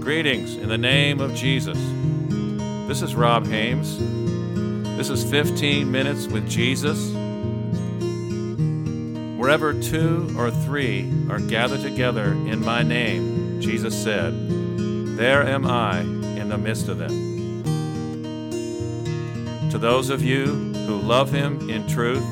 [0.00, 1.78] Greetings in the name of Jesus.
[2.86, 3.98] This is Rob Haymes.
[4.96, 7.10] This is 15 Minutes with Jesus.
[9.38, 14.32] Wherever two or three are gathered together in my name, Jesus said,
[15.16, 17.33] There am I in the midst of them.
[19.74, 22.24] To those of you who love him in truth,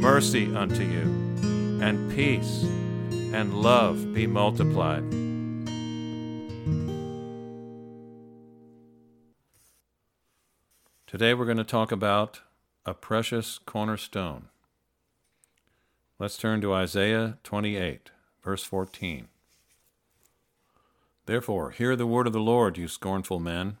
[0.00, 1.02] mercy unto you,
[1.82, 2.62] and peace
[3.12, 5.04] and love be multiplied.
[11.06, 12.40] Today we're going to talk about
[12.86, 14.48] a precious cornerstone.
[16.18, 18.12] Let's turn to Isaiah 28,
[18.42, 19.28] verse 14.
[21.26, 23.76] Therefore, hear the word of the Lord, you scornful men,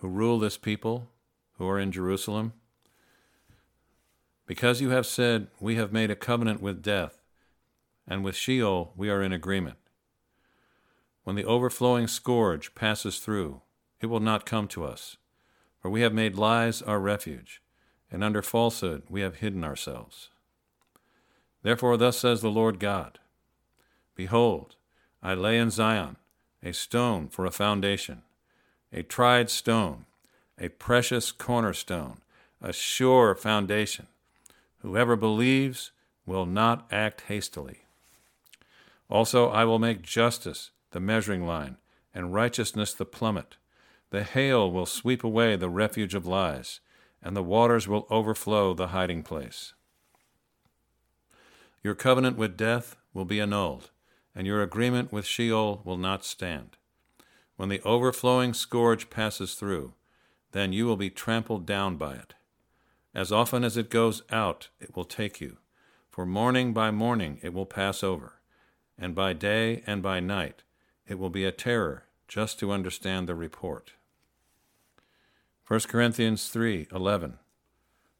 [0.00, 1.10] who rule this people,
[1.58, 2.52] who are in Jerusalem.
[4.46, 7.22] Because you have said, We have made a covenant with death,
[8.06, 9.78] and with Sheol we are in agreement.
[11.24, 13.62] When the overflowing scourge passes through,
[14.00, 15.16] it will not come to us
[15.80, 17.62] for we have made lies our refuge,
[18.10, 20.28] and under falsehood we have hidden ourselves.
[21.62, 23.18] Therefore, thus says the Lord God
[24.14, 24.76] Behold,
[25.22, 26.16] I lay in Zion
[26.62, 28.22] a stone for a foundation,
[28.92, 30.04] a tried stone,
[30.58, 32.18] a precious cornerstone,
[32.60, 34.06] a sure foundation.
[34.78, 35.92] Whoever believes
[36.26, 37.80] will not act hastily.
[39.08, 41.76] Also, I will make justice the measuring line,
[42.14, 43.56] and righteousness the plummet.
[44.10, 46.80] The hail will sweep away the refuge of lies,
[47.22, 49.72] and the waters will overflow the hiding place.
[51.82, 53.90] Your covenant with death will be annulled,
[54.34, 56.76] and your agreement with Sheol will not stand.
[57.60, 59.92] When the overflowing scourge passes through,
[60.52, 62.32] then you will be trampled down by it.
[63.14, 65.58] As often as it goes out, it will take you,
[66.08, 68.40] for morning by morning it will pass over,
[68.96, 70.62] and by day and by night
[71.06, 73.92] it will be a terror just to understand the report.
[75.66, 77.40] 1 Corinthians 3:11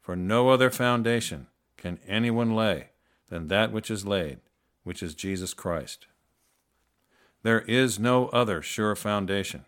[0.02, 1.46] For no other foundation
[1.78, 2.90] can anyone lay
[3.30, 4.40] than that which is laid,
[4.82, 6.08] which is Jesus Christ.
[7.42, 9.64] There is no other sure foundation.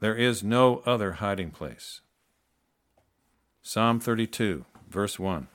[0.00, 2.00] There is no other hiding place.
[3.62, 5.48] Psalm 32, verse 1.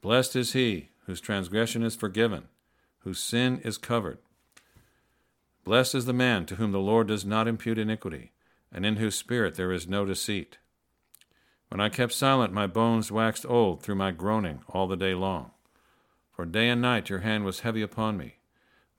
[0.00, 2.44] Blessed is he whose transgression is forgiven,
[3.00, 4.18] whose sin is covered.
[5.64, 8.32] Blessed is the man to whom the Lord does not impute iniquity
[8.72, 10.58] and in whose spirit there is no deceit.
[11.68, 15.50] When I kept silent, my bones waxed old through my groaning all the day long.
[16.32, 18.36] For day and night your hand was heavy upon me.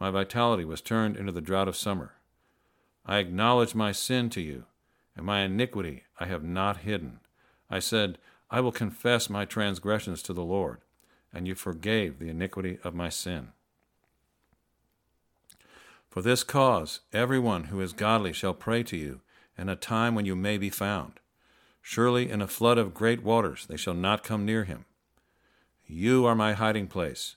[0.01, 2.13] My vitality was turned into the drought of summer.
[3.05, 4.63] I acknowledged my sin to you,
[5.15, 7.19] and my iniquity I have not hidden.
[7.69, 8.17] I said,
[8.49, 10.79] I will confess my transgressions to the Lord,
[11.31, 13.49] and you forgave the iniquity of my sin.
[16.09, 19.21] For this cause, every one who is godly shall pray to you
[19.55, 21.19] and a time when you may be found.
[21.79, 24.85] Surely in a flood of great waters they shall not come near him.
[25.85, 27.35] You are my hiding place.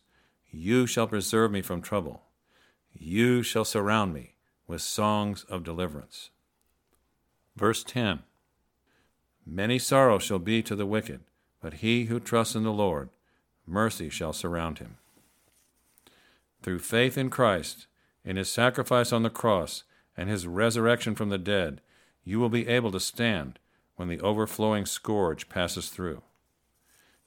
[0.50, 2.23] You shall preserve me from trouble.
[2.97, 4.34] You shall surround me
[4.66, 6.31] with songs of deliverance.
[7.56, 8.21] Verse 10
[9.47, 11.21] Many sorrows shall be to the wicked,
[11.60, 13.10] but he who trusts in the Lord,
[13.66, 14.97] mercy shall surround him.
[16.62, 17.87] Through faith in Christ,
[18.25, 19.84] in his sacrifice on the cross,
[20.16, 21.81] and his resurrection from the dead,
[22.25, 23.59] you will be able to stand
[23.97, 26.22] when the overflowing scourge passes through.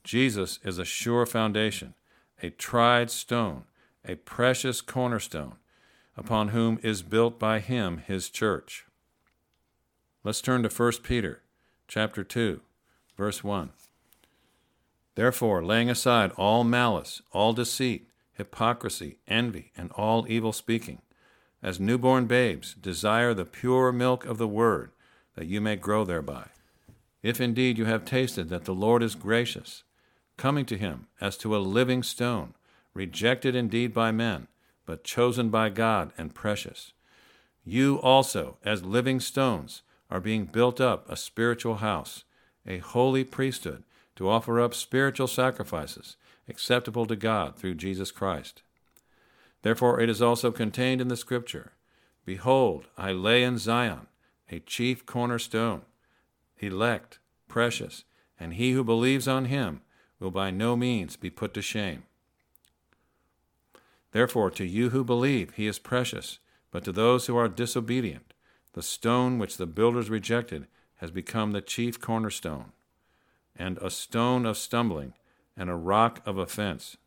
[0.03, 1.93] Jesus is a sure foundation,
[2.41, 3.63] a tried stone,
[4.07, 5.55] a precious cornerstone,
[6.15, 8.85] upon whom is built by him his church.
[10.23, 11.41] Let's turn to 1 Peter
[11.87, 12.61] chapter 2,
[13.17, 13.69] verse 1.
[15.15, 21.01] Therefore, laying aside all malice, all deceit, hypocrisy, envy, and all evil speaking,
[21.61, 24.91] as newborn babes, desire the pure milk of the word,
[25.35, 26.47] that you may grow thereby.
[27.23, 29.83] If indeed you have tasted that the Lord is gracious,
[30.37, 32.53] coming to him as to a living stone,
[32.97, 34.47] rejected indeed by men,
[34.87, 36.93] but chosen by God and precious.
[37.63, 42.23] You also, as living stones, are being built up a spiritual house,
[42.65, 43.83] a holy priesthood,
[44.15, 46.17] to offer up spiritual sacrifices
[46.49, 48.63] acceptable to God through Jesus Christ.
[49.61, 51.73] Therefore, it is also contained in the Scripture
[52.25, 54.07] Behold, I lay in Zion
[54.49, 55.83] a chief cornerstone,
[56.57, 58.05] elect, precious,
[58.39, 59.81] and he who believes on him
[60.19, 62.06] will by no means be put to shame.
[64.17, 66.39] Therefore, to you who believe, he is precious,
[66.71, 68.33] but to those who are disobedient,
[68.73, 70.65] the stone which the builders rejected
[70.95, 72.71] has become the chief cornerstone,
[73.55, 75.13] and a stone of stumbling,
[75.55, 76.97] and a rock of offense.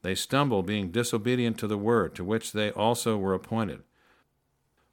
[0.00, 3.82] They stumble, being disobedient to the word to which they also were appointed.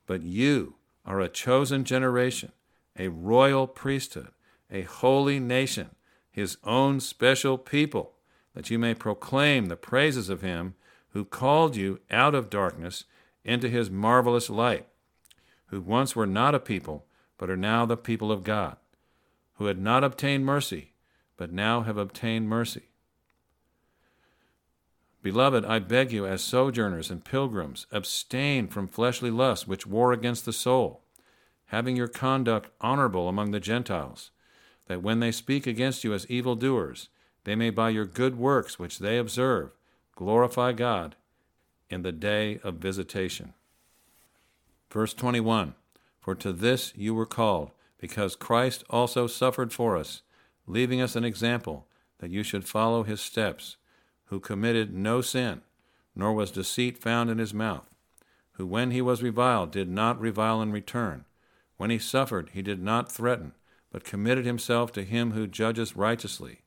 [0.05, 2.51] But you are a chosen generation,
[2.99, 4.31] a royal priesthood,
[4.69, 5.91] a holy nation,
[6.29, 8.11] his own special people,
[8.53, 10.75] that you may proclaim the praises of him
[11.11, 13.05] who called you out of darkness
[13.43, 14.87] into his marvelous light,
[15.67, 17.05] who once were not a people,
[17.37, 18.77] but are now the people of God,
[19.55, 20.93] who had not obtained mercy,
[21.37, 22.83] but now have obtained mercy.
[25.23, 30.45] Beloved, I beg you, as sojourners and pilgrims, abstain from fleshly lusts which war against
[30.45, 31.03] the soul,
[31.67, 34.31] having your conduct honorable among the Gentiles,
[34.87, 37.09] that when they speak against you as evildoers,
[37.43, 39.71] they may by your good works which they observe
[40.21, 41.15] glorify God
[41.89, 43.55] in the day of visitation.
[44.91, 45.73] Verse 21
[46.19, 50.21] For to this you were called, because Christ also suffered for us,
[50.67, 51.87] leaving us an example
[52.19, 53.77] that you should follow his steps
[54.25, 55.61] who committed no sin,
[56.15, 57.89] nor was deceit found in his mouth,
[58.53, 61.25] who when he was reviled did not revile in return.
[61.77, 63.53] When he suffered, he did not threaten,
[63.91, 66.60] but committed himself to him who judges righteously,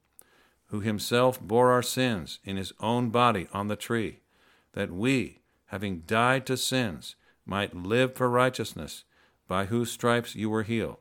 [0.74, 4.18] who himself bore our sins in his own body on the tree,
[4.72, 7.14] that we, having died to sins,
[7.46, 9.04] might live for righteousness,
[9.46, 10.96] by whose stripes you were healed.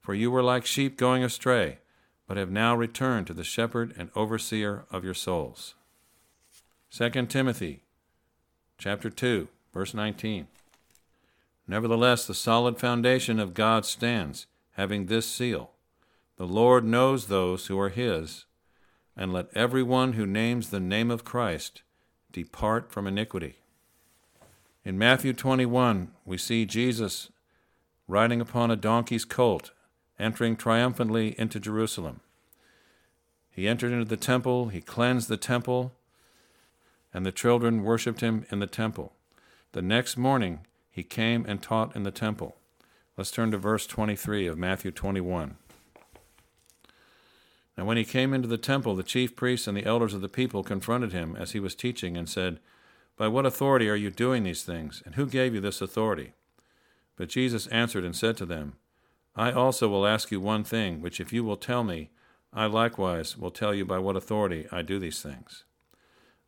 [0.00, 1.78] For you were like sheep going astray
[2.28, 5.74] but have now returned to the shepherd and overseer of your souls.
[6.92, 7.82] 2 Timothy
[8.78, 10.46] chapter 2 verse 19
[11.66, 15.72] Nevertheless the solid foundation of God stands having this seal
[16.36, 18.45] The Lord knows those who are his
[19.16, 21.82] and let every one who names the name of Christ
[22.32, 23.56] depart from iniquity.
[24.84, 27.30] In Matthew 21 we see Jesus
[28.06, 29.72] riding upon a donkey's colt
[30.18, 32.20] entering triumphantly into Jerusalem.
[33.50, 35.92] He entered into the temple, he cleansed the temple,
[37.12, 39.12] and the children worshipped him in the temple.
[39.72, 40.60] The next morning,
[40.90, 42.56] he came and taught in the temple.
[43.16, 45.56] Let's turn to verse 23 of Matthew 21.
[47.76, 50.28] Now, when he came into the temple, the chief priests and the elders of the
[50.28, 52.58] people confronted him as he was teaching and said,
[53.16, 56.32] By what authority are you doing these things, and who gave you this authority?
[57.16, 58.76] But Jesus answered and said to them,
[59.34, 62.10] I also will ask you one thing, which if you will tell me,
[62.52, 65.64] I likewise will tell you by what authority I do these things.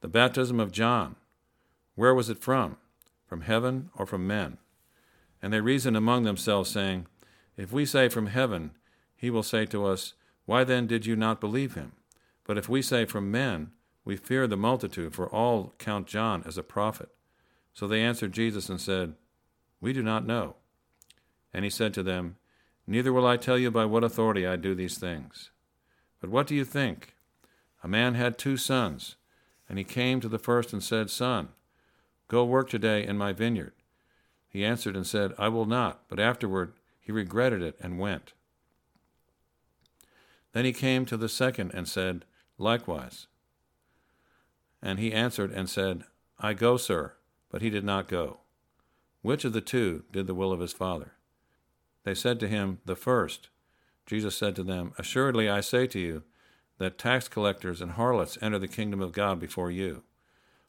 [0.01, 1.17] The baptism of John,
[1.95, 2.79] where was it from?
[3.27, 4.57] From heaven or from men?
[5.43, 7.07] And they reasoned among themselves, saying,
[7.59, 8.71] If we say from heaven,
[9.17, 10.15] he will say to us,
[10.49, 11.93] Why then did you not believe him?
[12.45, 13.73] But if we say from men,
[14.03, 17.11] we fear the multitude, for all count John as a prophet.
[17.75, 19.13] So they answered Jesus and said,
[19.79, 20.57] We do not know.
[21.53, 22.37] And he said to them,
[22.87, 25.51] Neither will I tell you by what authority I do these things.
[26.19, 27.13] But what do you think?
[27.85, 29.17] A man had two sons,
[29.69, 31.49] and he came to the first and said, Son,
[32.27, 33.75] go work today in my vineyard.
[34.49, 36.09] He answered and said, I will not.
[36.09, 38.33] But afterward he regretted it and went.
[40.53, 42.25] Then he came to the second and said,
[42.57, 43.27] Likewise.
[44.83, 46.05] And he answered and said,
[46.39, 47.15] I go, sir.
[47.51, 48.39] But he did not go.
[49.23, 51.13] Which of the two did the will of his father?
[52.05, 53.49] They said to him, The first.
[54.07, 56.23] Jesus said to them, Assuredly I say to you,
[56.79, 60.03] that tax collectors and harlots enter the kingdom of God before you.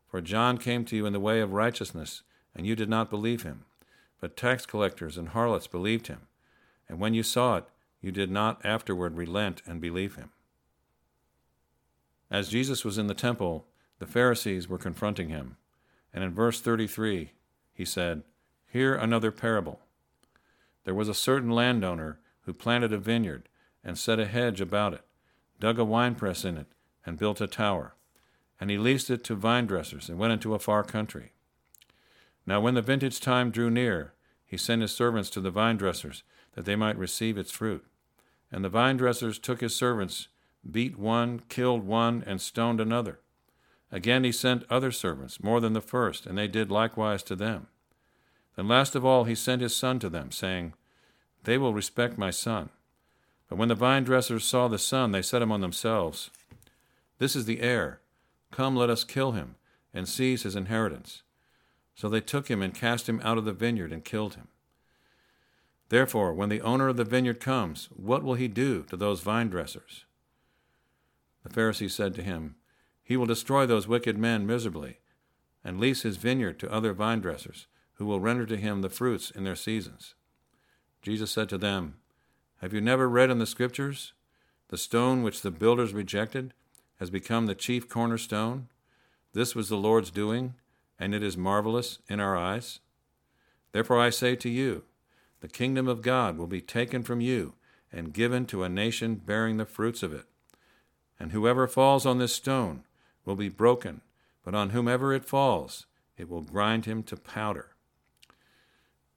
[0.07, 2.23] For John came to you in the way of righteousness,
[2.55, 3.65] and you did not believe him.
[4.19, 6.27] But tax collectors and harlots believed him.
[6.89, 7.65] And when you saw it,
[8.01, 10.29] you did not afterward relent and believe him.
[12.31, 13.65] As Jesus was in the temple,
[13.99, 15.57] the Pharisees were confronting him.
[16.13, 17.31] And in verse 33,
[17.73, 18.23] he said,
[18.67, 19.79] Hear another parable.
[20.85, 23.49] There was a certain landowner who planted a vineyard
[23.83, 25.01] and set a hedge about it,
[25.59, 26.67] dug a winepress in it,
[27.05, 27.95] and built a tower.
[28.59, 31.31] And he leased it to vine dressers and went into a far country.
[32.45, 34.13] Now, when the vintage time drew near,
[34.45, 36.23] he sent his servants to the vine dressers
[36.55, 37.85] that they might receive its fruit.
[38.51, 40.27] And the vine dressers took his servants,
[40.69, 43.19] beat one, killed one, and stoned another.
[43.91, 47.67] Again he sent other servants, more than the first, and they did likewise to them.
[48.55, 50.73] Then last of all he sent his son to them, saying,
[51.43, 52.69] They will respect my son.
[53.47, 56.29] But when the vine dressers saw the son, they said among themselves,
[57.17, 57.99] This is the heir.
[58.51, 59.55] Come, let us kill him,
[59.93, 61.23] and seize his inheritance.
[61.95, 64.47] So they took him and cast him out of the vineyard and killed him.
[65.89, 69.49] Therefore, when the owner of the vineyard comes, what will he do to those vine
[69.49, 70.05] dressers?
[71.43, 72.55] The Pharisees said to him,
[73.03, 74.99] He will destroy those wicked men miserably,
[75.63, 79.31] and lease his vineyard to other vine dressers who will render to him the fruits
[79.31, 80.13] in their seasons.
[81.01, 81.95] Jesus said to them,
[82.61, 84.13] Have you never read in the Scriptures,
[84.69, 86.53] The stone which the builders rejected
[86.99, 88.67] has become the chief cornerstone?
[89.33, 90.53] This was the Lord's doing,
[90.99, 92.79] and it is marvelous in our eyes.
[93.71, 94.83] Therefore I say to you,
[95.41, 97.53] the kingdom of God will be taken from you
[97.91, 100.25] and given to a nation bearing the fruits of it.
[101.19, 102.83] And whoever falls on this stone
[103.25, 104.01] will be broken,
[104.43, 105.85] but on whomever it falls,
[106.17, 107.69] it will grind him to powder.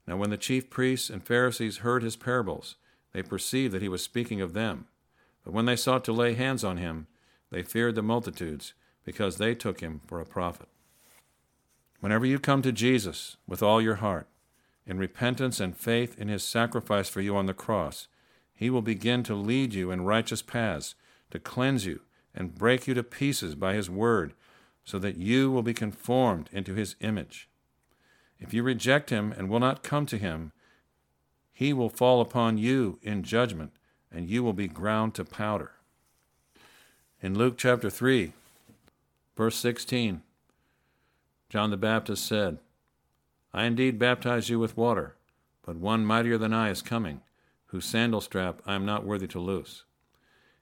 [0.06, 2.76] Now, when the chief priests and Pharisees heard his parables,
[3.12, 4.86] they perceived that he was speaking of them.
[5.44, 7.06] But when they sought to lay hands on him,
[7.50, 8.74] they feared the multitudes,
[9.04, 10.68] because they took him for a prophet.
[12.00, 14.26] Whenever you come to Jesus with all your heart,
[14.86, 18.08] in repentance and faith in his sacrifice for you on the cross,
[18.54, 20.94] he will begin to lead you in righteous paths,
[21.30, 22.00] to cleanse you
[22.34, 24.34] and break you to pieces by his word,
[24.84, 27.48] so that you will be conformed into his image.
[28.40, 30.52] If you reject him and will not come to him,
[31.52, 33.72] he will fall upon you in judgment,
[34.10, 35.72] and you will be ground to powder.
[37.20, 38.32] In Luke chapter 3,
[39.36, 40.22] verse 16,
[41.48, 42.58] John the Baptist said,
[43.52, 45.16] I indeed baptize you with water,
[45.64, 47.20] but one mightier than I is coming,
[47.66, 49.84] whose sandal strap I am not worthy to loose.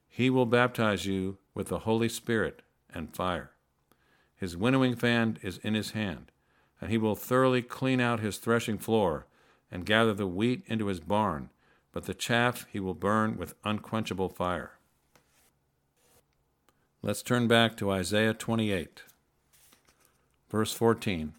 [0.09, 3.53] He will baptize you with the Holy Spirit and fire.
[4.37, 6.33] His winnowing fan is in his hand
[6.81, 9.27] and he will thoroughly clean out his threshing floor
[9.71, 11.51] and gather the wheat into his barn,
[11.93, 14.73] but the chaff he will burn with unquenchable fire.
[17.03, 19.05] Let's turn back to Isaiah 28,
[20.51, 21.35] verse 14.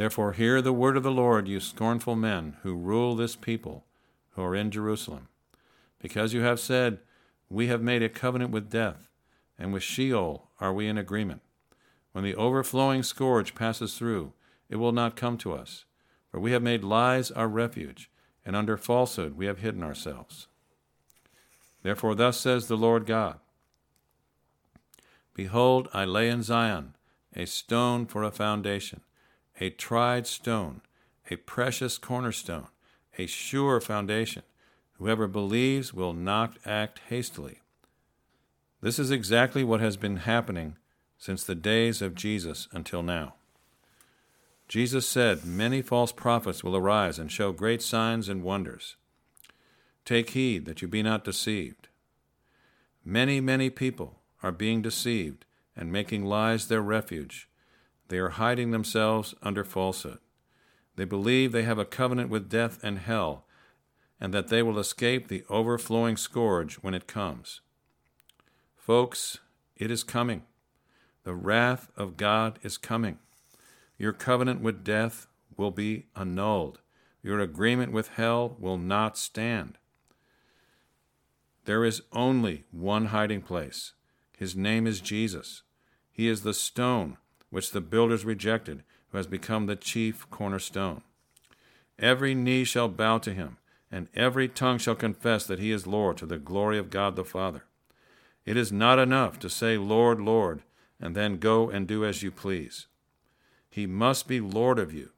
[0.00, 3.84] Therefore, hear the word of the Lord, you scornful men who rule this people
[4.30, 5.28] who are in Jerusalem.
[5.98, 7.00] Because you have said,
[7.50, 9.10] We have made a covenant with death,
[9.58, 11.42] and with Sheol are we in agreement.
[12.12, 14.32] When the overflowing scourge passes through,
[14.70, 15.84] it will not come to us.
[16.30, 18.10] For we have made lies our refuge,
[18.42, 20.46] and under falsehood we have hidden ourselves.
[21.82, 23.38] Therefore, thus says the Lord God
[25.34, 26.94] Behold, I lay in Zion
[27.36, 29.02] a stone for a foundation,
[29.60, 30.80] a tried stone,
[31.30, 32.68] a precious cornerstone,
[33.18, 34.42] a sure foundation.
[34.94, 37.60] Whoever believes will not act hastily.
[38.80, 40.76] This is exactly what has been happening
[41.18, 43.34] since the days of Jesus until now.
[44.68, 48.96] Jesus said, Many false prophets will arise and show great signs and wonders.
[50.04, 51.88] Take heed that you be not deceived.
[53.04, 55.44] Many, many people are being deceived
[55.76, 57.49] and making lies their refuge.
[58.10, 60.18] They are hiding themselves under falsehood.
[60.96, 63.44] They believe they have a covenant with death and hell,
[64.20, 67.60] and that they will escape the overflowing scourge when it comes.
[68.76, 69.38] Folks,
[69.76, 70.42] it is coming.
[71.22, 73.20] The wrath of God is coming.
[73.96, 76.80] Your covenant with death will be annulled.
[77.22, 79.78] Your agreement with hell will not stand.
[81.64, 83.92] There is only one hiding place.
[84.36, 85.62] His name is Jesus.
[86.10, 87.16] He is the stone
[87.50, 91.02] which the builders rejected, who has become the chief cornerstone.
[91.98, 93.58] Every knee shall bow to him,
[93.90, 97.24] and every tongue shall confess that he is Lord to the glory of God the
[97.24, 97.64] Father.
[98.46, 100.62] It is not enough to say, Lord, Lord,
[101.00, 102.86] and then go and do as you please.
[103.68, 105.10] He must be Lord of you.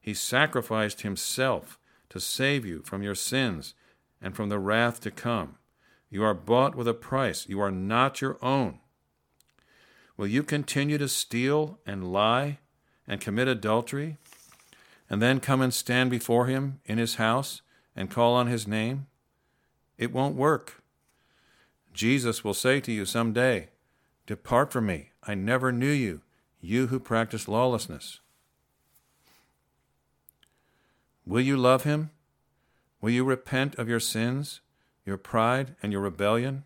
[0.00, 1.78] He sacrificed himself
[2.08, 3.74] to save you from your sins
[4.20, 5.56] and from the wrath to come.
[6.08, 7.48] You are bought with a price.
[7.48, 8.80] You are not your own.
[10.20, 12.58] Will you continue to steal and lie
[13.08, 14.18] and commit adultery
[15.08, 17.62] and then come and stand before him in his house
[17.96, 19.06] and call on his name?
[19.96, 20.82] It won't work.
[21.94, 23.70] Jesus will say to you someday,
[24.26, 26.20] Depart from me, I never knew you
[26.60, 28.20] you who practice lawlessness.
[31.24, 32.10] Will you love him?
[33.00, 34.60] Will you repent of your sins,
[35.06, 36.64] your pride, and your rebellion?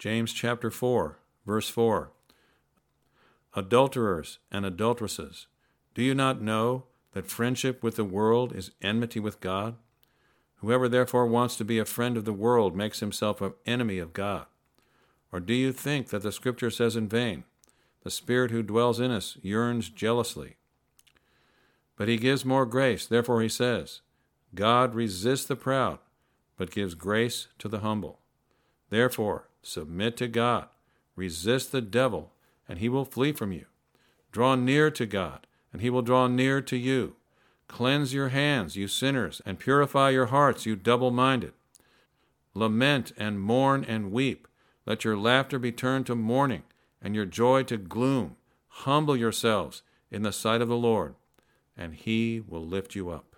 [0.00, 2.10] James chapter 4, verse 4.
[3.54, 5.46] Adulterers and adulteresses,
[5.94, 9.76] do you not know that friendship with the world is enmity with God?
[10.56, 14.12] Whoever therefore wants to be a friend of the world makes himself an enemy of
[14.12, 14.46] God.
[15.32, 17.44] Or do you think that the Scripture says in vain,
[18.06, 20.54] the Spirit who dwells in us yearns jealously.
[21.96, 23.04] But he gives more grace.
[23.04, 24.00] Therefore, he says,
[24.54, 25.98] God resists the proud,
[26.56, 28.20] but gives grace to the humble.
[28.90, 30.68] Therefore, submit to God,
[31.16, 32.32] resist the devil,
[32.68, 33.64] and he will flee from you.
[34.30, 37.16] Draw near to God, and he will draw near to you.
[37.68, 41.52] Cleanse your hands, you sinners, and purify your hearts, you double minded.
[42.54, 44.46] Lament and mourn and weep.
[44.86, 46.62] Let your laughter be turned to mourning
[47.02, 48.36] and your joy to gloom.
[48.68, 51.14] Humble yourselves in the sight of the Lord,
[51.76, 53.35] and he will lift you up.